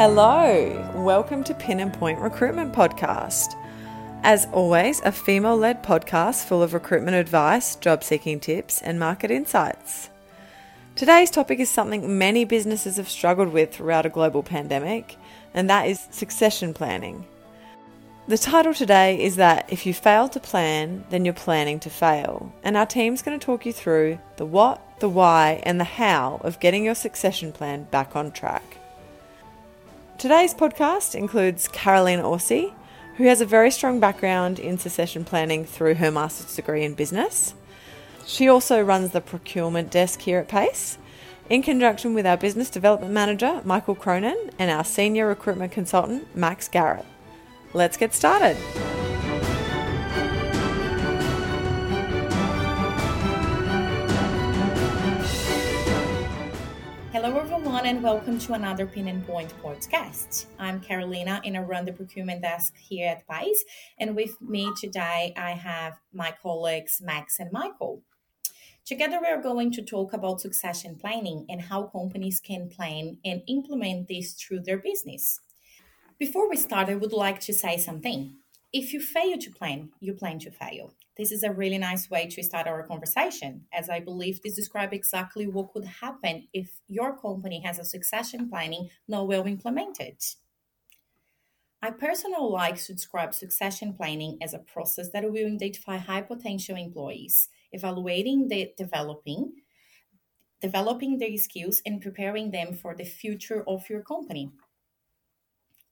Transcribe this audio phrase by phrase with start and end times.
[0.00, 3.54] Hello, welcome to Pin and Point Recruitment Podcast.
[4.22, 9.30] As always, a female led podcast full of recruitment advice, job seeking tips, and market
[9.30, 10.08] insights.
[10.96, 15.18] Today's topic is something many businesses have struggled with throughout a global pandemic,
[15.52, 17.26] and that is succession planning.
[18.26, 22.54] The title today is that if you fail to plan, then you're planning to fail,
[22.62, 26.40] and our team's going to talk you through the what, the why, and the how
[26.42, 28.79] of getting your succession plan back on track.
[30.20, 32.74] Today's podcast includes Caroline Orsi,
[33.16, 37.54] who has a very strong background in succession planning through her master's degree in business.
[38.26, 40.98] She also runs the procurement desk here at Pace,
[41.48, 46.68] in conjunction with our business development manager, Michael Cronin, and our senior recruitment consultant, Max
[46.68, 47.06] Garrett.
[47.72, 48.58] Let's get started.
[57.90, 60.46] And welcome to another Pin and Point podcast.
[60.60, 63.64] I'm Carolina, and I run the procurement desk here at Pace.
[63.98, 68.02] And with me today, I have my colleagues Max and Michael.
[68.86, 73.42] Together, we are going to talk about succession planning and how companies can plan and
[73.48, 75.40] implement this through their business.
[76.16, 78.36] Before we start, I would like to say something.
[78.72, 80.94] If you fail to plan, you plan to fail.
[81.16, 84.92] This is a really nice way to start our conversation, as I believe this describes
[84.94, 90.16] exactly what could happen if your company has a succession planning not well implemented.
[91.82, 96.76] I personally like to describe succession planning as a process that will identify high potential
[96.76, 99.54] employees, evaluating the developing,
[100.60, 104.52] developing their skills and preparing them for the future of your company.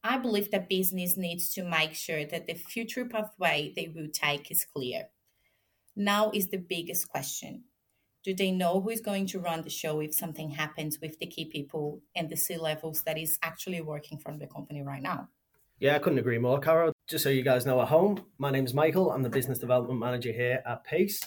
[0.02, 4.50] I believe that business needs to make sure that the future pathway they will take
[4.50, 5.08] is clear.
[5.96, 7.64] Now is the biggest question.
[8.24, 11.26] Do they know who is going to run the show if something happens with the
[11.26, 15.28] key people and the C levels that is actually working from the company right now?
[15.80, 16.92] Yeah, I couldn't agree more, Carol.
[17.08, 19.12] Just so you guys know at home, my name is Michael.
[19.12, 21.22] I'm the business development manager here at Pace.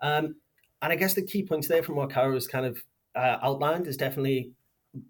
[0.00, 0.36] Um,
[0.82, 2.78] and I guess the key points there from what Carol has kind of
[3.14, 4.52] uh, outlined is definitely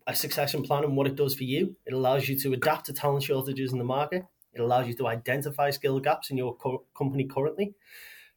[0.06, 1.76] a succession plan and what it does for you.
[1.87, 4.25] It allows you to adapt to talent shortages in the market.
[4.53, 7.75] It allows you to identify skill gaps in your co- company currently.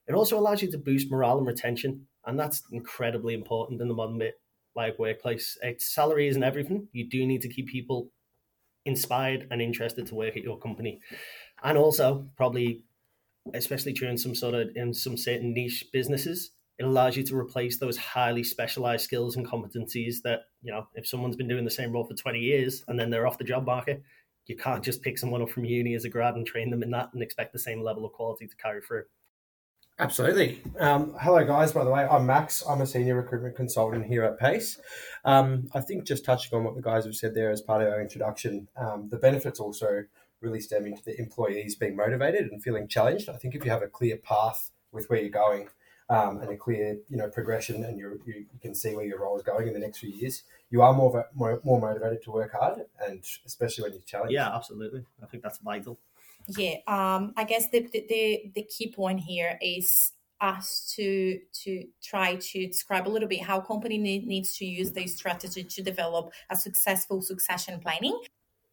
[0.07, 3.94] It also allows you to boost morale and retention, and that's incredibly important in the
[3.94, 4.41] modern bit
[4.75, 5.57] like workplace.
[5.61, 6.89] It's, salary isn't everything.
[6.91, 8.12] You do need to keep people
[8.85, 11.01] inspired and interested to work at your company,
[11.63, 12.83] and also probably,
[13.53, 17.80] especially during some sort of in some certain niche businesses, it allows you to replace
[17.80, 21.91] those highly specialized skills and competencies that you know if someone's been doing the same
[21.91, 24.03] role for 20 years and then they're off the job market
[24.47, 26.91] you can't just pick someone up from uni as a grad and train them in
[26.91, 29.03] that and expect the same level of quality to carry through
[29.97, 30.62] Absolutely.
[30.78, 31.72] Um, hello, guys.
[31.72, 32.62] By the way, I'm Max.
[32.68, 34.78] I'm a senior recruitment consultant here at Pace.
[35.24, 37.88] Um, I think just touching on what the guys have said there as part of
[37.88, 40.03] our introduction, um, the benefits also
[40.42, 43.30] really stem into the employees being motivated and feeling challenged.
[43.30, 45.69] I think if you have a clear path with where you're going
[46.10, 49.36] um, and a clear, you know, progression, and you you can see where your role
[49.38, 52.54] is going in the next few years, you are more more, more motivated to work
[52.54, 54.34] hard, and especially when you're challenged.
[54.34, 55.04] Yeah, absolutely.
[55.22, 55.98] I think that's vital.
[56.48, 60.12] Yeah, um, I guess the, the the key point here is
[60.42, 64.92] us to to try to describe a little bit how company need, needs to use
[64.92, 68.20] their strategy to develop a successful succession planning.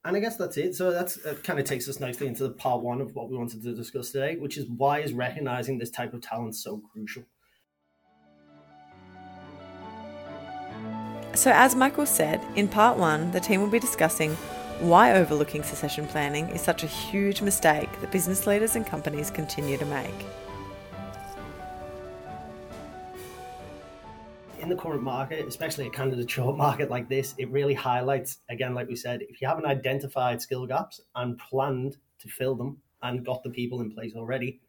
[0.05, 0.75] And I guess that's it.
[0.75, 3.37] So that's it kind of takes us nicely into the part one of what we
[3.37, 7.23] wanted to discuss today, which is why is recognizing this type of talent so crucial.
[11.35, 14.35] So, as Michael said, in part one, the team will be discussing
[14.81, 19.79] why overlooking succession planning is such a huge mistake that business leaders and companies continue
[19.79, 20.42] to make.
[24.75, 28.89] The current market, especially a candidate short market like this, it really highlights, again, like
[28.89, 33.43] we said, if you haven't identified skill gaps and planned to fill them and got
[33.43, 34.61] the people in place already,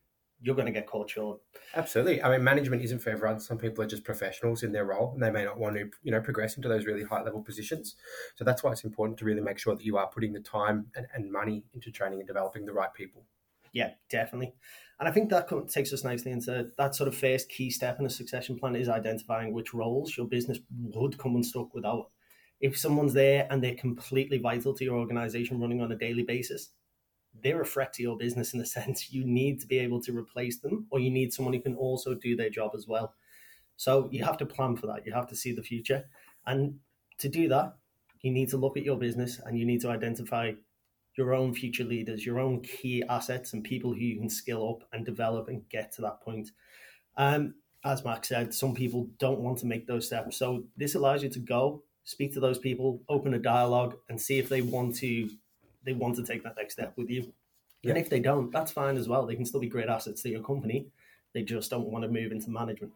[0.42, 1.40] you're going to get caught short.
[1.74, 2.22] Absolutely.
[2.22, 3.40] I mean, management isn't for everyone.
[3.40, 6.12] Some people are just professionals in their role, and they may not want to, you
[6.12, 7.96] know, progress into those really high level positions.
[8.36, 10.88] So that's why it's important to really make sure that you are putting the time
[10.98, 13.24] and, and money into training and developing the right people.
[13.74, 14.54] Yeah, definitely.
[15.00, 18.06] And I think that takes us nicely into that sort of first key step in
[18.06, 20.60] a succession plan is identifying which roles your business
[20.94, 22.12] would come unstuck without.
[22.62, 26.70] If someone's there and they're completely vital to your organization running on a daily basis,
[27.42, 29.12] they're a threat to your business in a sense.
[29.12, 32.14] You need to be able to replace them, or you need someone who can also
[32.14, 33.16] do their job as well.
[33.76, 35.06] So you have to plan for that.
[35.06, 36.06] You have to see the future.
[36.46, 36.80] And
[37.18, 37.76] to do that,
[38.22, 40.54] you need to look at your business and you need to identify
[41.16, 44.88] your own future leaders, your own key assets, and people who you can skill up
[44.94, 46.52] and develop and get to that point.
[47.18, 47.56] Um,
[47.86, 50.38] as Max said, some people don't want to make those steps.
[50.38, 54.40] So this allows you to go speak to those people, open a dialogue, and see
[54.40, 55.30] if they want to
[55.86, 57.34] they want to take that next step with you.
[57.82, 57.90] Yeah.
[57.90, 59.26] And if they don't, that's fine as well.
[59.26, 60.88] They can still be great assets to your company.
[61.34, 62.94] They just don't want to move into management.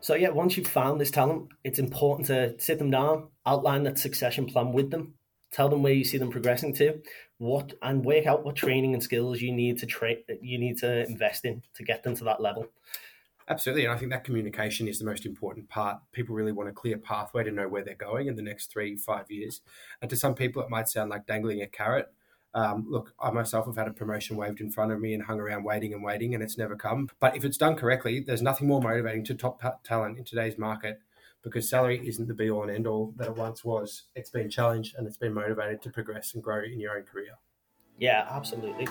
[0.00, 3.98] So yeah, once you've found this talent, it's important to sit them down, outline that
[3.98, 5.14] succession plan with them,
[5.50, 7.00] tell them where you see them progressing to,
[7.38, 11.04] what and work out what training and skills you need to train you need to
[11.06, 12.66] invest in to get them to that level.
[13.48, 13.84] Absolutely.
[13.84, 15.98] And I think that communication is the most important part.
[16.12, 18.96] People really want a clear pathway to know where they're going in the next three,
[18.96, 19.60] five years.
[20.00, 22.12] And to some people, it might sound like dangling a carrot.
[22.54, 25.40] Um, look, I myself have had a promotion waved in front of me and hung
[25.40, 27.08] around waiting and waiting, and it's never come.
[27.18, 31.00] But if it's done correctly, there's nothing more motivating to top talent in today's market
[31.42, 34.04] because salary isn't the be all and end all that it once was.
[34.14, 37.38] It's been challenged and it's been motivated to progress and grow in your own career.
[37.98, 38.88] Yeah, absolutely.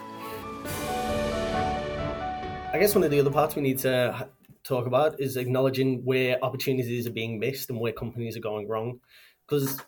[2.73, 4.27] I guess one of the other parts we need to
[4.63, 8.99] talk about is acknowledging where opportunities are being missed and where companies are going wrong.
[9.47, 9.79] Because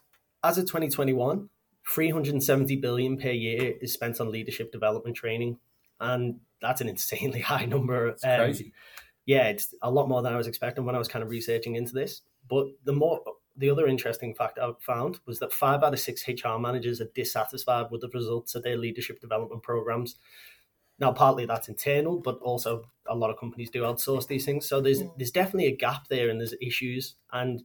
[0.44, 1.50] as of 2021,
[1.88, 5.58] 370 billion per year is spent on leadership development training,
[6.00, 8.08] and that's an insanely high number.
[8.08, 8.74] It's um, crazy.
[9.26, 11.76] Yeah, it's a lot more than I was expecting when I was kind of researching
[11.76, 12.22] into this.
[12.50, 13.22] But the more
[13.56, 17.10] the other interesting fact I found was that five out of six HR managers are
[17.14, 20.16] dissatisfied with the results of their leadership development programs.
[21.00, 24.68] Now, partly that's internal, but also a lot of companies do outsource these things.
[24.68, 25.12] So there's mm.
[25.18, 27.64] there's definitely a gap there, and there's issues, and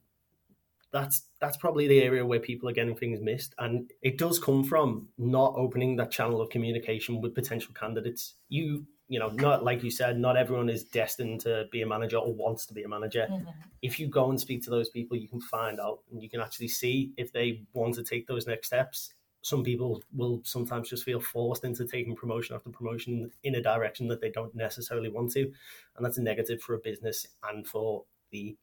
[0.92, 4.64] that's that's probably the area where people are getting things missed, and it does come
[4.64, 8.34] from not opening that channel of communication with potential candidates.
[8.48, 12.18] You you know, not like you said, not everyone is destined to be a manager
[12.18, 13.26] or wants to be a manager.
[13.30, 13.48] Mm-hmm.
[13.80, 16.40] If you go and speak to those people, you can find out and you can
[16.40, 19.14] actually see if they want to take those next steps.
[19.40, 24.08] Some people will sometimes just feel forced into taking promotion after promotion in a direction
[24.08, 28.04] that they don't necessarily want to, and that's a negative for a business and for
[28.30, 28.56] the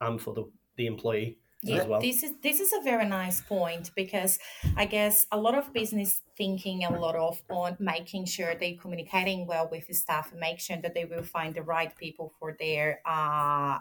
[0.00, 0.44] and for the
[0.76, 2.00] the employee yeah, well.
[2.00, 4.38] this is this is a very nice point because
[4.76, 9.46] I guess a lot of business thinking a lot of on making sure they're communicating
[9.46, 12.56] well with the staff and make sure that they will find the right people for
[12.58, 13.78] their uh,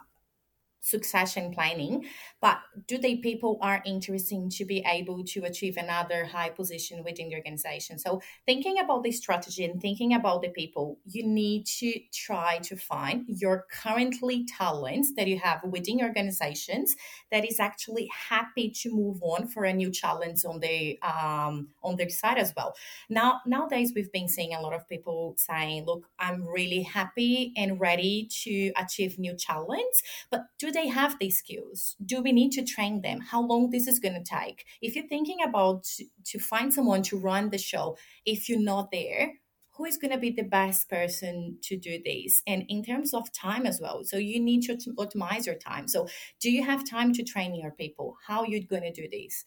[0.79, 2.06] succession planning
[2.41, 7.29] but do the people are interesting to be able to achieve another high position within
[7.29, 7.97] the organization?
[7.97, 12.75] So thinking about the strategy and thinking about the people you need to try to
[12.75, 16.95] find your currently talents that you have within organizations
[17.31, 21.95] that is actually happy to move on for a new challenge on the um, on
[21.95, 22.75] their side as well.
[23.09, 27.79] Now nowadays we've been seeing a lot of people saying look i'm really happy and
[27.79, 29.95] ready to achieve new challenge
[30.29, 31.96] but do they have these skills?
[32.04, 33.22] Do we need to train them?
[33.22, 34.66] How long this is going to take?
[34.81, 38.92] If you're thinking about to, to find someone to run the show, if you're not
[38.92, 39.34] there,
[39.78, 43.31] who is going to be the best person to do this and in terms of
[43.31, 46.08] time as well so you need to optimize your time so
[46.40, 49.46] do you have time to train your people how you're going to do this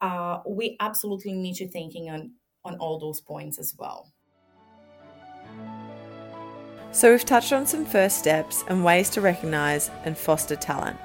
[0.00, 2.32] uh, we absolutely need to thinking on
[2.64, 4.12] on all those points as well
[6.96, 10.96] so, we've touched on some first steps and ways to recognise and foster talent.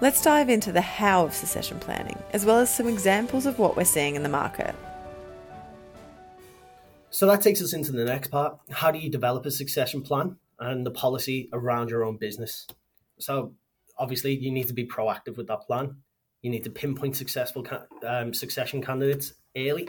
[0.00, 3.76] Let's dive into the how of succession planning, as well as some examples of what
[3.76, 4.74] we're seeing in the market.
[7.10, 8.58] So, that takes us into the next part.
[8.70, 12.66] How do you develop a succession plan and the policy around your own business?
[13.20, 13.52] So,
[13.96, 15.98] obviously, you need to be proactive with that plan.
[16.42, 17.64] You need to pinpoint successful
[18.04, 19.88] um, succession candidates early.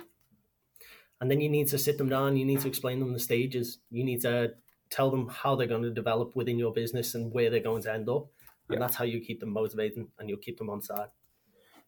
[1.19, 3.79] And then you need to sit them down, you need to explain them the stages.
[3.89, 4.53] You need to
[4.89, 7.93] tell them how they're going to develop within your business and where they're going to
[7.93, 8.27] end up.
[8.69, 8.79] And yeah.
[8.79, 11.07] that's how you keep them motivated and you'll keep them on side.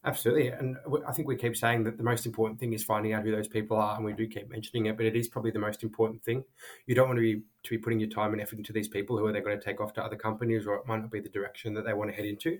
[0.05, 0.47] Absolutely.
[0.47, 3.31] And I think we keep saying that the most important thing is finding out who
[3.31, 3.97] those people are.
[3.97, 6.45] And we do keep mentioning it, but it is probably the most important thing.
[6.85, 9.17] You don't want to be to be putting your time and effort into these people
[9.17, 11.19] who are they going to take off to other companies or it might not be
[11.19, 12.59] the direction that they want to head into.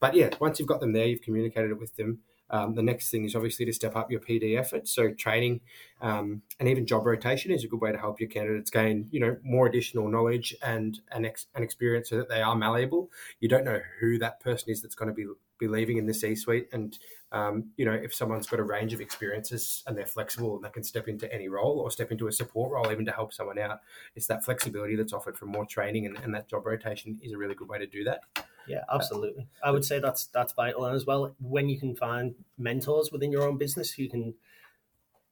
[0.00, 3.10] But yeah, once you've got them there, you've communicated it with them, um, the next
[3.10, 4.90] thing is obviously to step up your PD efforts.
[4.90, 5.60] So training
[6.00, 9.20] um, and even job rotation is a good way to help your candidates gain, you
[9.20, 13.10] know, more additional knowledge and and, ex- experience so that they are malleable.
[13.40, 15.26] You don't know who that person is that's going to be
[15.58, 16.96] be leaving in the C-suite, and
[17.32, 20.70] um, you know, if someone's got a range of experiences and they're flexible and they
[20.70, 23.58] can step into any role or step into a support role even to help someone
[23.58, 23.80] out,
[24.14, 27.36] it's that flexibility that's offered from more training and, and that job rotation is a
[27.36, 28.20] really good way to do that.
[28.68, 29.46] Yeah, absolutely.
[29.62, 33.32] I would say that's that's vital, and as well when you can find mentors within
[33.32, 34.34] your own business who can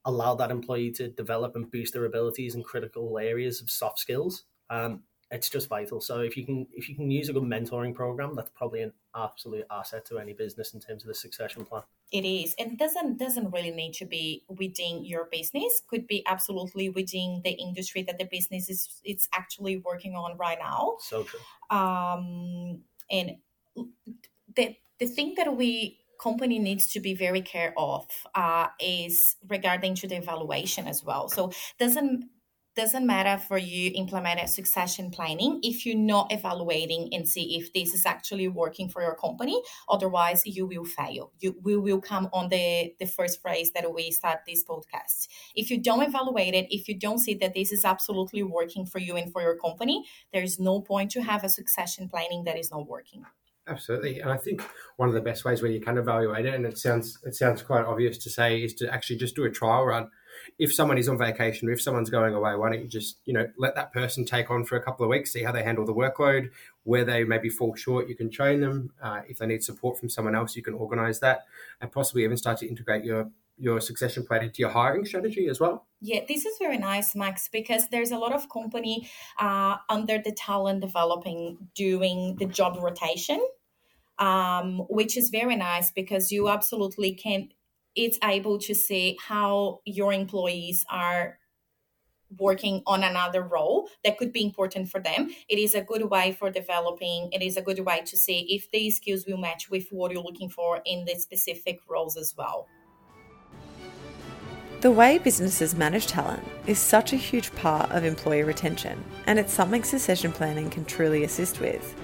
[0.05, 4.45] allow that employee to develop and boost their abilities in critical areas of soft skills.
[4.71, 6.01] Um, it's just vital.
[6.01, 8.93] So if you can if you can use a good mentoring program, that's probably an
[9.15, 11.83] absolute asset to any business in terms of the succession plan.
[12.13, 15.83] It is, and it doesn't doesn't really need to be within your business.
[15.89, 20.59] Could be absolutely within the industry that the business is it's actually working on right
[20.61, 20.99] now.
[21.01, 21.41] So true.
[21.77, 23.37] Um, and
[24.55, 29.95] the the thing that we company needs to be very care of uh, is regarding
[29.95, 31.29] to the evaluation as well.
[31.29, 32.25] So doesn't
[32.77, 37.73] doesn't matter for you implement a succession planning if you're not evaluating and see if
[37.73, 39.61] this is actually working for your company.
[39.89, 41.33] Otherwise you will fail.
[41.41, 45.29] You we will come on the the first phrase that we start this podcast.
[45.55, 48.99] If you don't evaluate it if you don't see that this is absolutely working for
[48.99, 52.59] you and for your company there is no point to have a succession planning that
[52.59, 53.25] is not working.
[53.69, 54.63] Absolutely, and I think
[54.97, 57.63] one of the best ways where you can evaluate it, and it sounds it sounds
[57.63, 60.09] quite obvious to say, is to actually just do a trial run.
[60.59, 63.33] If someone is on vacation or if someone's going away, why don't you just you
[63.33, 65.85] know let that person take on for a couple of weeks, see how they handle
[65.85, 66.51] the workload,
[66.85, 68.93] where they maybe fall short, you can train them.
[69.03, 71.47] Uh, if they need support from someone else, you can organise that,
[71.81, 75.59] and possibly even start to integrate your your succession plan into your hiring strategy as
[75.59, 75.87] well?
[76.03, 79.09] Yeah, this is very nice, Max, because there's a lot of company
[79.41, 83.41] uh, under the talent developing doing the job rotation
[84.19, 87.49] um, which is very nice because you absolutely can
[87.97, 91.39] it's able to see how your employees are
[92.39, 95.31] working on another role that could be important for them.
[95.49, 97.31] It is a good way for developing.
[97.33, 100.23] It is a good way to see if these skills will match with what you're
[100.23, 102.67] looking for in the specific roles as well.
[104.81, 109.53] The way businesses manage talent is such a huge part of employee retention, and it's
[109.53, 111.95] something succession planning can truly assist with.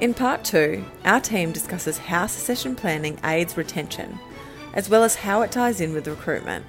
[0.00, 4.18] In part two, our team discusses how succession planning aids retention,
[4.76, 6.64] as well as how it ties in with recruitment.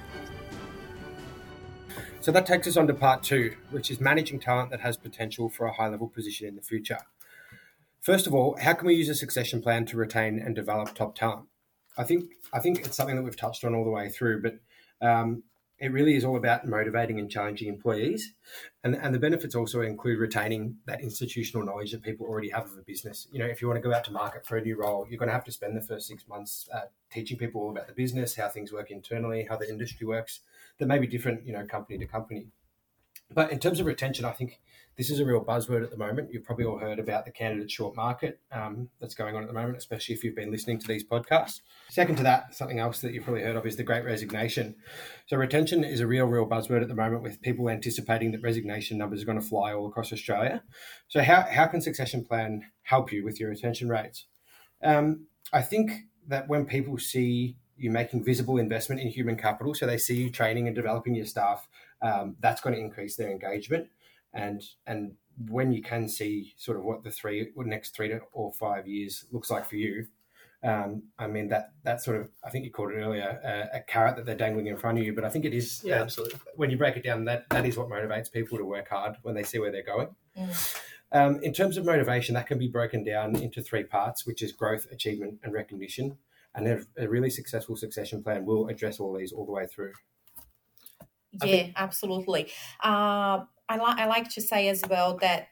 [2.20, 5.48] So that takes us on to part two, which is managing talent that has potential
[5.48, 6.98] for a high level position in the future.
[8.00, 11.14] First of all, how can we use a succession plan to retain and develop top
[11.14, 11.46] talent?
[11.96, 14.58] I think I think it's something that we've touched on all the way through, but
[15.06, 15.42] um,
[15.80, 18.34] it really is all about motivating and challenging employees.
[18.82, 22.78] And, and the benefits also include retaining that institutional knowledge that people already have of
[22.78, 23.28] a business.
[23.30, 25.18] You know, if you want to go out to market for a new role, you're
[25.18, 27.92] going to have to spend the first six months uh, teaching people all about the
[27.92, 30.40] business, how things work internally, how the industry works.
[30.78, 32.48] That may be different, you know, company to company.
[33.32, 34.60] But in terms of retention, I think
[34.98, 36.30] this is a real buzzword at the moment.
[36.32, 39.54] You've probably all heard about the candidate short market um, that's going on at the
[39.54, 41.60] moment, especially if you've been listening to these podcasts.
[41.88, 44.74] Second to that, something else that you've probably heard of is the great resignation.
[45.26, 48.98] So, retention is a real, real buzzword at the moment with people anticipating that resignation
[48.98, 50.64] numbers are going to fly all across Australia.
[51.06, 54.26] So, how, how can Succession Plan help you with your retention rates?
[54.82, 55.92] Um, I think
[56.26, 60.30] that when people see you making visible investment in human capital, so they see you
[60.30, 61.68] training and developing your staff,
[62.02, 63.86] um, that's going to increase their engagement.
[64.38, 65.12] And and
[65.48, 68.86] when you can see sort of what the three or next three to or five
[68.86, 70.06] years looks like for you,
[70.62, 73.80] um, I mean that that sort of I think you called it earlier uh, a
[73.80, 76.02] carrot that they're dangling in front of you, but I think it is yeah, uh,
[76.02, 76.40] absolutely.
[76.56, 79.34] When you break it down, that that is what motivates people to work hard when
[79.34, 80.08] they see where they're going.
[81.10, 84.52] Um, in terms of motivation, that can be broken down into three parts, which is
[84.52, 86.18] growth, achievement, and recognition.
[86.54, 89.92] And a, a really successful succession plan will address all these all the way through.
[91.32, 92.50] Yeah, think- absolutely.
[92.82, 95.48] Uh, I, li- I like to say as well that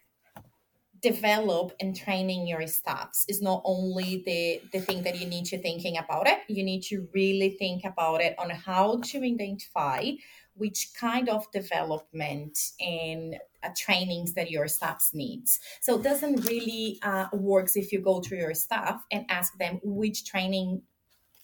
[1.01, 5.59] develop and training your staffs is not only the the thing that you need to
[5.59, 6.39] thinking about it.
[6.49, 10.13] You need to really think about it on how to identify
[10.55, 15.61] which kind of development and uh, trainings that your staffs needs.
[15.83, 19.81] So it doesn't really uh, works if you go to your staff and ask them
[19.83, 20.83] which training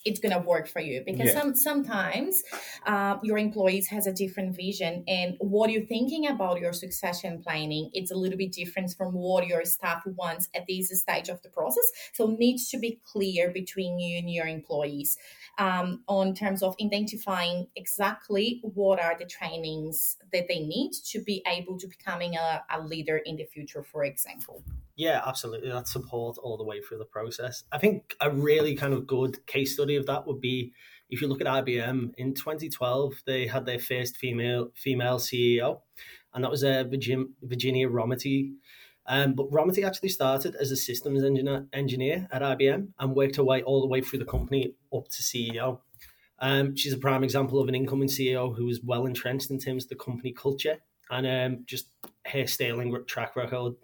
[0.05, 1.03] it's going to work for you.
[1.05, 1.41] Because yeah.
[1.41, 2.43] some, sometimes
[2.87, 7.91] uh, your employees has a different vision and what you're thinking about your succession planning
[7.93, 11.49] it's a little bit different from what your staff wants at this stage of the
[11.49, 11.85] process.
[12.13, 15.17] So it needs to be clear between you and your employees
[15.59, 21.43] um, on terms of identifying exactly what are the trainings that they need to be
[21.47, 24.65] able to becoming a, a leader in the future for example
[24.97, 25.71] yeah, absolutely.
[25.71, 27.65] That support all the way through the process.
[27.73, 30.73] I think a really kind of good case study of that would be
[31.09, 35.81] if you look at IBM in 2012, they had their first female female CEO,
[36.33, 38.53] and that was uh, Virginia, Rometty.
[39.07, 43.45] Um, but Rometty actually started as a systems engineer, engineer at IBM and worked her
[43.45, 45.81] way all the way through the company up to CEO.
[46.39, 49.85] Um, she's a prime example of an incoming CEO who was well entrenched in terms
[49.85, 50.79] of the company culture
[51.13, 51.89] and um, just
[52.27, 53.75] her sterling track record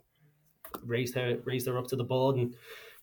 [0.84, 2.54] raised her raised her up to the board, and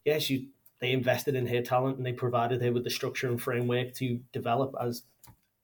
[0.03, 0.49] yeah, she
[0.81, 4.19] they invested in her talent and they provided her with the structure and framework to
[4.33, 4.75] develop.
[4.81, 5.03] As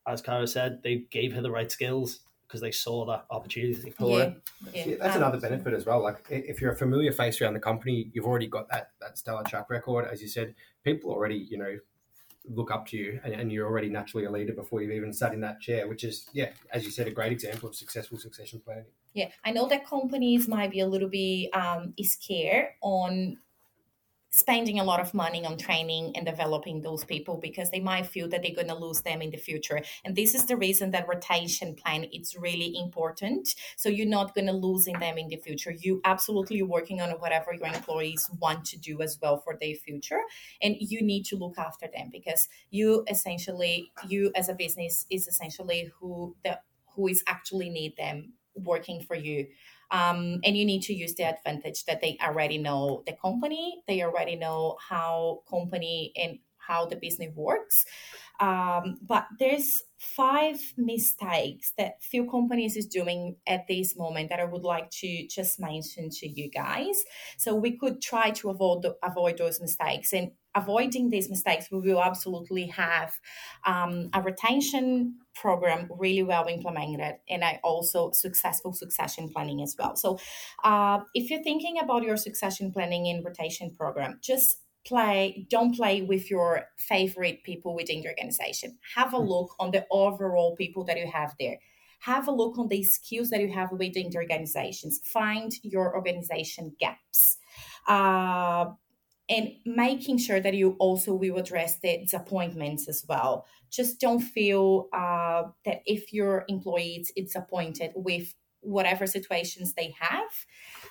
[0.07, 2.19] as Cara said, they gave her the right skills
[2.51, 4.33] because they saw that opportunity for yeah,
[4.73, 4.85] Yeah.
[4.85, 6.03] yeah that's um, another benefit as well.
[6.03, 9.43] Like if you're a familiar face around the company, you've already got that that stellar
[9.43, 10.05] track record.
[10.11, 10.53] As you said,
[10.83, 11.77] people already you know
[12.49, 15.31] look up to you and, and, you're already naturally a leader before you've even sat
[15.31, 18.59] in that chair which is yeah as you said a great example of successful succession
[18.65, 23.37] planning yeah i know that companies might be a little bit um, scared on
[24.31, 28.29] spending a lot of money on training and developing those people because they might feel
[28.29, 29.81] that they're going to lose them in the future.
[30.05, 33.49] And this is the reason that rotation plan it's really important.
[33.75, 35.71] So you're not going to losing them in the future.
[35.71, 40.21] You absolutely working on whatever your employees want to do as well for their future.
[40.61, 45.27] And you need to look after them because you essentially you as a business is
[45.27, 46.59] essentially who the
[46.95, 49.47] who is actually need them working for you
[49.91, 53.83] um, and you need to use the advantage that they already know the company.
[53.87, 57.85] They already know how company and how the business works.
[58.39, 64.43] Um, but there's five mistakes that few companies is doing at this moment that i
[64.45, 67.03] would like to just mention to you guys.
[67.37, 70.13] So we could try to avoid avoid those mistakes.
[70.13, 73.19] And avoiding these mistakes, we will absolutely have
[73.65, 79.95] um, a retention program really well implemented and I also successful succession planning as well.
[79.95, 80.19] So,
[80.63, 86.01] uh, if you're thinking about your succession planning and rotation program, just play don't play
[86.01, 89.27] with your favorite people within the organization have a hmm.
[89.27, 91.57] look on the overall people that you have there
[91.99, 96.75] have a look on the skills that you have within the organizations find your organization
[96.79, 97.37] gaps
[97.87, 98.65] uh,
[99.31, 103.45] and making sure that you also will address the disappointments as well.
[103.69, 110.45] Just don't feel uh, that if your employee is disappointed with whatever situations they have,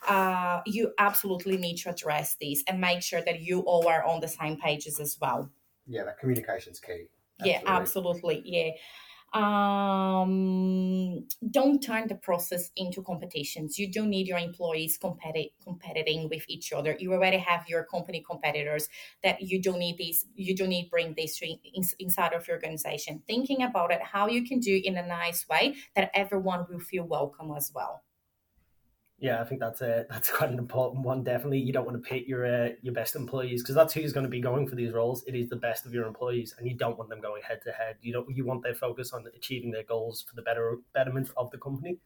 [0.09, 4.21] uh, you absolutely need to address these and make sure that you all are on
[4.21, 5.51] the same pages as well.
[5.87, 7.09] Yeah, that communication's key.
[7.39, 7.51] Absolutely.
[7.51, 8.43] Yeah, absolutely.
[8.47, 8.71] Yeah
[9.33, 13.79] um, don't turn the process into competitions.
[13.79, 16.97] You don't need your employees competi- competing with each other.
[16.99, 18.89] You already have your company competitors
[19.23, 20.27] that you don't need these.
[20.35, 21.41] You don't need bring this
[21.99, 23.23] inside of your organization.
[23.27, 27.05] Thinking about it, how you can do in a nice way that everyone will feel
[27.05, 28.03] welcome as well.
[29.21, 31.23] Yeah, I think that's a that's quite an important one.
[31.23, 34.25] Definitely, you don't want to pit your uh, your best employees because that's who's going
[34.25, 35.23] to be going for these roles.
[35.27, 37.73] It is the best of your employees, and you don't want them going head to
[37.73, 37.97] head.
[38.01, 41.51] You don't you want their focus on achieving their goals for the better betterment of
[41.51, 41.99] the company,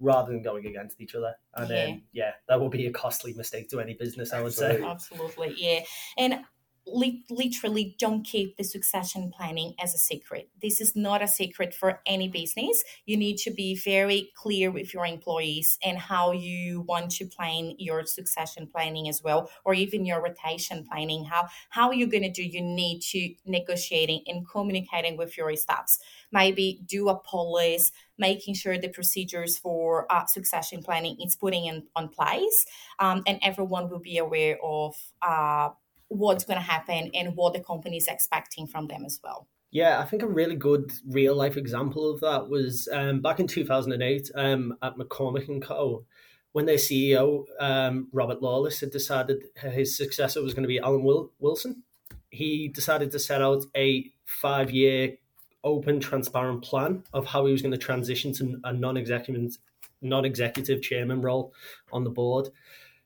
[0.00, 1.34] rather than going against each other.
[1.54, 4.32] And yeah, um, yeah that will be a costly mistake to any business.
[4.32, 4.82] I would say.
[4.82, 5.80] Absolutely, yeah.
[6.18, 6.40] And
[6.86, 10.48] literally don't keep the succession planning as a secret.
[10.62, 12.84] This is not a secret for any business.
[13.06, 17.74] You need to be very clear with your employees and how you want to plan
[17.78, 21.24] your succession planning as well, or even your rotation planning.
[21.24, 22.42] How how you're going to do?
[22.42, 25.98] You need to negotiating and communicating with your staffs.
[26.30, 31.84] Maybe do a policy making sure the procedures for uh, succession planning is putting in
[31.94, 32.66] on place,
[32.98, 35.70] um, and everyone will be aware of uh,
[36.08, 39.48] what's going to happen and what the company is expecting from them as well.
[39.70, 43.46] Yeah, I think a really good real life example of that was um, back in
[43.46, 46.04] 2008 um, at McCormick and Co.
[46.52, 51.04] When their CEO, um, Robert Lawless, had decided his successor was going to be Alan
[51.04, 51.82] Wil- Wilson,
[52.30, 55.18] he decided to set out a five year
[55.64, 59.58] open, transparent plan of how he was going to transition to a non executive
[60.00, 61.52] non executive chairman role
[61.92, 62.48] on the board.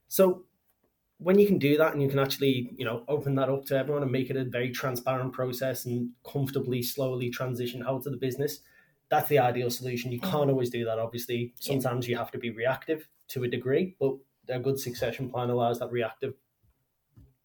[0.08, 0.44] So
[1.22, 3.76] when you can do that and you can actually you know open that up to
[3.76, 8.16] everyone and make it a very transparent process and comfortably slowly transition out of the
[8.16, 8.60] business
[9.10, 10.12] that's the ideal solution.
[10.12, 10.50] You can't mm-hmm.
[10.50, 11.52] always do that obviously.
[11.58, 14.14] Sometimes you have to be reactive to a degree but
[14.48, 16.34] a good succession plan allows that reactive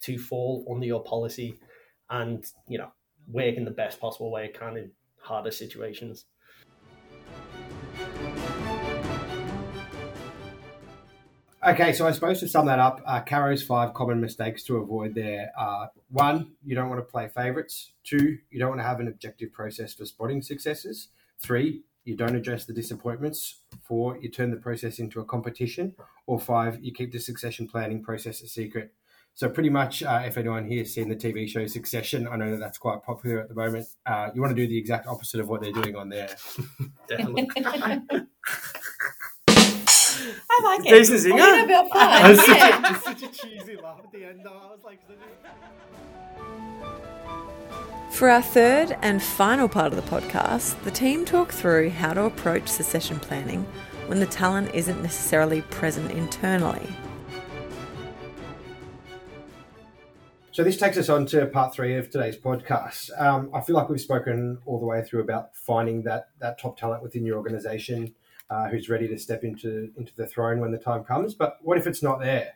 [0.00, 1.58] to fall under your policy
[2.10, 2.90] and you know
[3.28, 6.24] work in the best possible way it can in harder situations
[11.66, 15.16] Okay, so I suppose to sum that up, uh, Caro's five common mistakes to avoid
[15.16, 17.90] there are one, you don't want to play favourites.
[18.04, 21.08] Two, you don't want to have an objective process for spotting successes.
[21.40, 23.62] Three, you don't address the disappointments.
[23.82, 25.96] Four, you turn the process into a competition.
[26.28, 28.92] Or five, you keep the succession planning process a secret.
[29.34, 32.52] So pretty much, uh, if anyone here has seen the TV show Succession, I know
[32.52, 33.88] that that's quite popular at the moment.
[34.06, 36.28] Uh, you want to do the exact opposite of what they're doing on there.
[40.26, 40.42] Definitely.
[40.50, 40.90] I like it.
[40.90, 41.36] Jason Singer.
[41.36, 42.30] A little bit of fun.
[42.30, 44.40] It's such, a, it's such a cheesy laugh at the end.
[44.44, 44.50] Though.
[44.50, 45.00] I was like.
[48.10, 52.24] For our third and final part of the podcast, the team talk through how to
[52.24, 53.66] approach succession planning
[54.06, 56.88] when the talent isn't necessarily present internally.
[60.52, 63.10] So this takes us on to part three of today's podcast.
[63.20, 66.78] Um, I feel like we've spoken all the way through about finding that that top
[66.78, 68.14] talent within your organisation,
[68.50, 71.34] uh, who's ready to step into into the throne when the time comes.
[71.34, 72.54] But what if it's not there?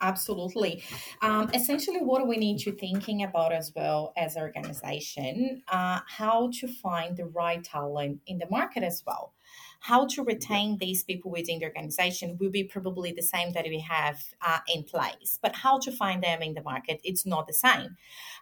[0.00, 0.82] Absolutely.
[1.22, 6.68] Um, essentially, what we need to thinking about as well as organization, uh, how to
[6.68, 9.32] find the right talent in the market as well.
[9.80, 13.80] How to retain these people within the organization will be probably the same that we
[13.80, 17.52] have uh, in place, but how to find them in the market, it's not the
[17.52, 17.96] same.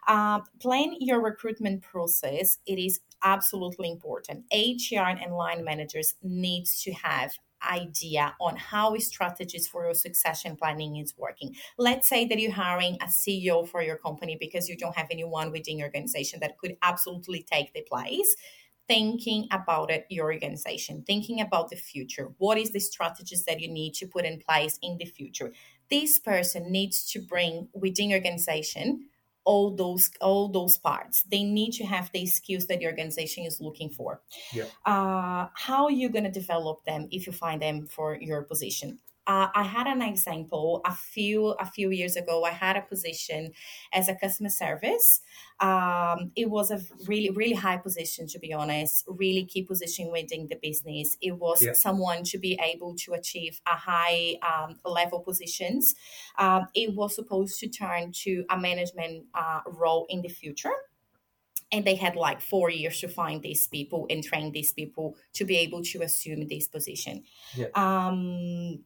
[0.07, 2.59] Uh, plan your recruitment process.
[2.65, 4.45] It is absolutely important.
[4.53, 7.37] HR and line managers needs to have
[7.69, 11.55] idea on how strategies for your succession planning is working.
[11.77, 15.51] Let's say that you're hiring a CEO for your company because you don't have anyone
[15.51, 18.35] within your organization that could absolutely take the place.
[18.87, 22.31] Thinking about it, your organization, thinking about the future.
[22.37, 25.53] What is the strategies that you need to put in place in the future?
[25.89, 29.07] This person needs to bring within organization
[29.45, 33.61] all those all those parts they need to have the skills that the organization is
[33.61, 34.21] looking for
[34.51, 34.65] yeah.
[34.85, 38.99] uh, how are you going to develop them if you find them for your position
[39.27, 42.43] uh, I had an example a few a few years ago.
[42.43, 43.53] I had a position
[43.91, 45.21] as a customer service.
[45.59, 50.47] Um, it was a really really high position to be honest, really key position within
[50.47, 51.17] the business.
[51.21, 51.73] It was yeah.
[51.73, 55.95] someone to be able to achieve a high um, level positions.
[56.37, 60.73] Um, it was supposed to turn to a management uh, role in the future
[61.71, 65.45] and they had like four years to find these people and train these people to
[65.45, 67.23] be able to assume this position.
[67.55, 67.67] Yeah.
[67.75, 68.83] Um,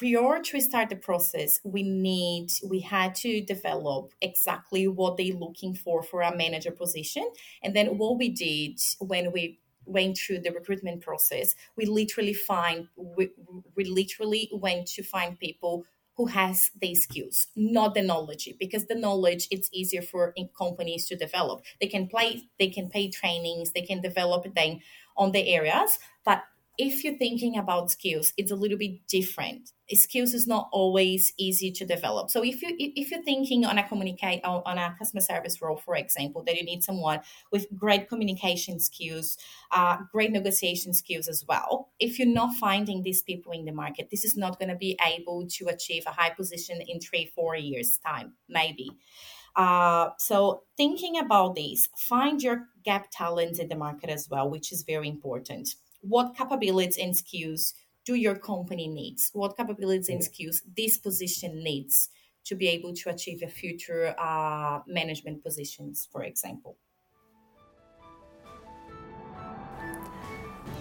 [0.00, 5.74] prior to start the process we need we had to develop exactly what they're looking
[5.74, 7.28] for for a manager position.
[7.62, 12.88] And then what we did when we went through the recruitment process we literally find
[12.96, 13.30] we,
[13.76, 15.84] we literally went to find people
[16.16, 21.16] who has these skills not the knowledge because the knowledge it's easier for companies to
[21.16, 21.62] develop.
[21.80, 24.80] They can play they can pay trainings they can develop them
[25.16, 26.44] on the areas but
[26.80, 29.70] if you're thinking about skills, it's a little bit different.
[29.92, 32.30] Skills is not always easy to develop.
[32.30, 35.94] So if you if you're thinking on a communicate on a customer service role, for
[35.94, 37.20] example, that you need someone
[37.52, 39.36] with great communication skills,
[39.72, 41.90] uh, great negotiation skills as well.
[41.98, 44.98] If you're not finding these people in the market, this is not going to be
[45.06, 48.88] able to achieve a high position in three four years time, maybe.
[49.54, 54.72] Uh, so thinking about this, find your gap talents in the market as well, which
[54.72, 59.30] is very important what capabilities and skills do your company needs?
[59.32, 62.08] What capabilities and skills this position needs
[62.44, 66.76] to be able to achieve a future uh, management positions, for example?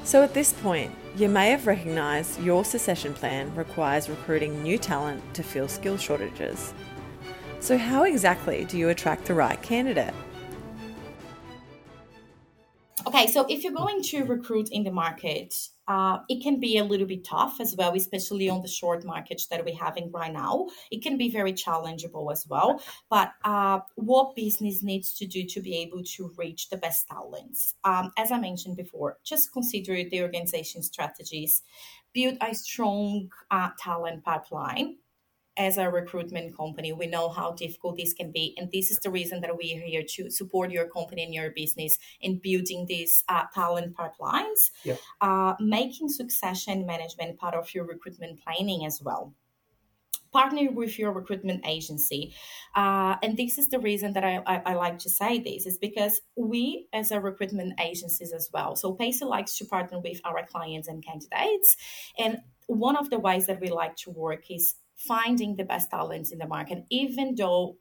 [0.05, 5.21] So, at this point, you may have recognised your succession plan requires recruiting new talent
[5.36, 6.73] to fill skill shortages.
[7.60, 10.13] So, how exactly do you attract the right candidate?
[13.07, 15.55] Okay, so if you're going to recruit in the market,
[15.88, 19.41] uh, it can be a little bit tough as well, especially on the short market
[19.49, 20.67] that we're having right now.
[20.91, 22.83] It can be very challengeable as well.
[23.09, 27.73] But uh, what business needs to do to be able to reach the best talents?
[27.85, 31.62] Um, as I mentioned before, just consider the organization strategies,
[32.13, 34.97] build a strong uh, talent pipeline
[35.60, 38.56] as a recruitment company, we know how difficult this can be.
[38.58, 41.52] And this is the reason that we are here to support your company and your
[41.52, 44.95] business in building these uh, talent pipelines, yeah.
[45.19, 49.34] uh, making succession management part of your recruitment planning as well
[50.32, 52.36] partner with your recruitment agency
[52.76, 55.80] uh, and this is the reason that I, I, I, like to say this is
[55.80, 60.45] because we as a recruitment agencies as well so Pacer likes to partner with our
[60.45, 61.76] clients and candidates
[62.19, 66.31] and one of the ways that we like to work is finding the best talents
[66.31, 67.77] in the market, even though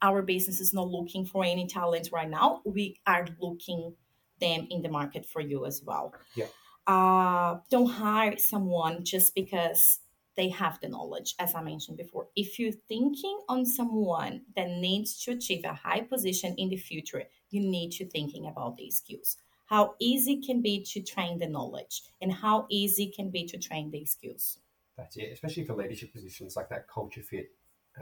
[0.00, 3.94] our business is not looking for any talent right now, we are looking
[4.40, 6.14] them in the market for you as well.
[6.34, 6.46] Yeah.
[6.86, 10.00] Uh, don't hire someone just because
[10.36, 12.28] they have the knowledge, as I mentioned before.
[12.34, 17.24] If you're thinking on someone that needs to achieve a high position in the future,
[17.50, 19.36] you need to thinking about these skills.
[19.66, 23.90] How easy can be to train the knowledge and how easy can be to train
[23.90, 24.58] these skills
[24.96, 25.30] that's it.
[25.32, 27.50] Especially for leadership positions, like that culture fit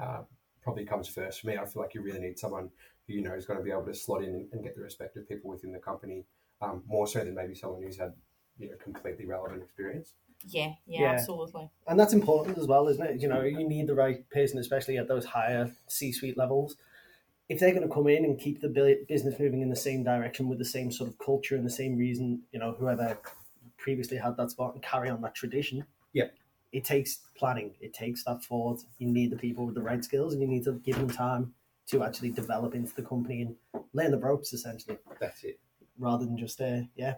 [0.00, 0.22] uh,
[0.62, 1.56] probably comes first for me.
[1.56, 2.70] I feel like you really need someone
[3.06, 5.16] who you know is going to be able to slot in and, get the respect
[5.16, 6.24] of people within the company,
[6.60, 8.12] um, more so than maybe someone who's had
[8.58, 10.14] you know completely relevant experience.
[10.46, 11.70] Yeah, yeah, yeah, absolutely.
[11.86, 13.20] And that's important as well, isn't it?
[13.20, 16.76] You know, you need the right person, especially at those higher C-suite levels.
[17.50, 18.68] If they're going to come in and keep the
[19.06, 21.98] business moving in the same direction with the same sort of culture and the same
[21.98, 23.18] reason, you know, whoever
[23.76, 26.28] previously had that spot and carry on that tradition, yeah,
[26.72, 27.74] it takes planning.
[27.80, 28.80] It takes that thought.
[28.98, 31.54] You need the people with the right skills, and you need to give them time
[31.88, 33.56] to actually develop into the company and
[33.92, 34.52] learn the ropes.
[34.52, 35.58] Essentially, that's it.
[35.98, 37.14] Rather than just uh, yeah,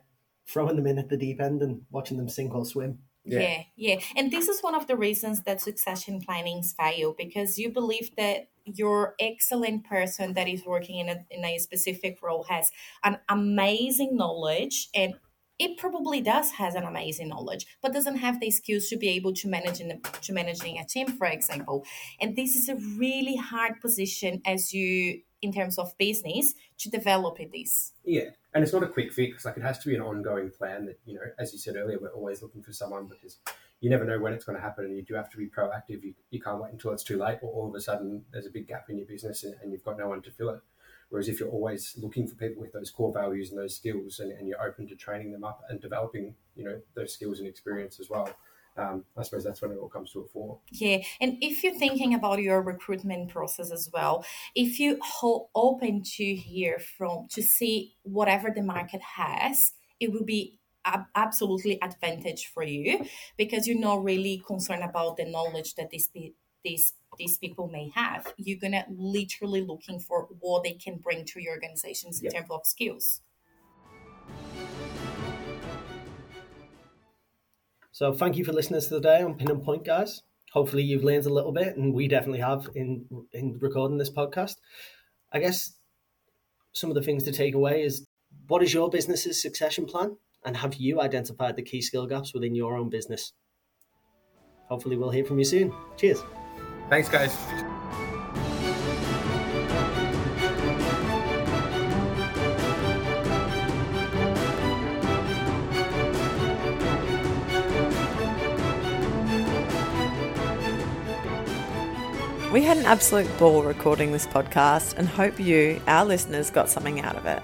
[0.46, 2.98] throwing them in at the deep end and watching them sink or swim.
[3.24, 3.40] Yeah.
[3.40, 3.96] yeah, yeah.
[4.16, 8.48] And this is one of the reasons that succession plannings fail because you believe that
[8.64, 12.72] your excellent person that is working in a, in a specific role has
[13.04, 15.14] an amazing knowledge and
[15.58, 19.32] it probably does has an amazing knowledge but doesn't have the skills to be able
[19.32, 21.84] to manage in to managing a team for example.
[22.20, 27.38] And this is a really hard position as you in terms of business to develop
[27.52, 27.92] this.
[28.04, 30.86] Yeah and it's not a quick fix like it has to be an ongoing plan
[30.86, 33.38] that you know as you said earlier we're always looking for someone because
[33.82, 36.04] you never know when it's going to happen and you do have to be proactive.
[36.04, 38.50] You, you can't wait until it's too late or all of a sudden there's a
[38.50, 40.60] big gap in your business and, and you've got no one to fill it
[41.12, 44.32] Whereas if you're always looking for people with those core values and those skills, and,
[44.32, 48.00] and you're open to training them up and developing, you know, those skills and experience
[48.00, 48.30] as well,
[48.78, 50.58] um, I suppose that's when it all comes to a fore.
[50.70, 56.02] Yeah, and if you're thinking about your recruitment process as well, if you ho- open
[56.16, 60.60] to hear from to see whatever the market has, it will be
[61.14, 63.04] absolutely advantage for you
[63.36, 66.08] because you're not really concerned about the knowledge that these
[66.64, 68.32] these these people may have.
[68.36, 72.34] You're gonna literally looking for what they can bring to your organizations in yep.
[72.34, 73.20] terms of skills.
[77.92, 80.22] So thank you for listening to today on Pin and Point, guys.
[80.52, 84.56] Hopefully you've learned a little bit, and we definitely have in in recording this podcast.
[85.32, 85.74] I guess
[86.72, 88.06] some of the things to take away is
[88.48, 92.54] what is your business's succession plan, and have you identified the key skill gaps within
[92.54, 93.32] your own business?
[94.68, 95.72] Hopefully, we'll hear from you soon.
[95.96, 96.22] Cheers.
[96.92, 97.34] Thanks, guys.
[112.52, 117.00] We had an absolute ball recording this podcast and hope you, our listeners, got something
[117.00, 117.40] out of it.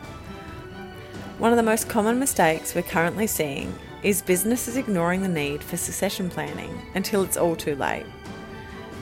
[1.38, 5.78] One of the most common mistakes we're currently seeing is businesses ignoring the need for
[5.78, 8.04] succession planning until it's all too late.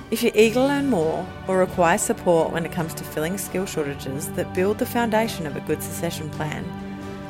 [0.08, 3.66] If you're eager to learn more or require support when it comes to filling skill
[3.66, 6.64] shortages that build the foundation of a good succession plan,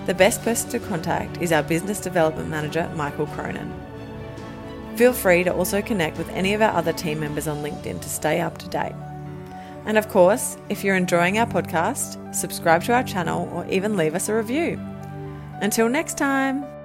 [0.05, 3.73] the best person to contact is our Business Development Manager, Michael Cronin.
[4.97, 8.09] Feel free to also connect with any of our other team members on LinkedIn to
[8.11, 8.95] stay up to date.
[9.87, 14.15] And of course, if you're enjoying our podcast, subscribe to our channel or even leave
[14.15, 14.79] us a review.
[15.63, 16.76] Until next time!